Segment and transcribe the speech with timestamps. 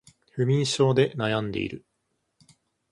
[0.33, 1.85] 不眠症で悩んでいる